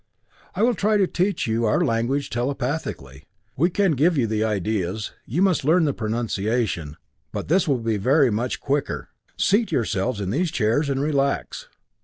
[0.57, 3.25] "We will try to teach you our language telepathically.
[3.55, 6.97] We can give you the ideas you must learn the pronunciation,
[7.31, 9.09] but this will be very much quicker.
[9.37, 11.67] Seat yourselves in these chairs and relax."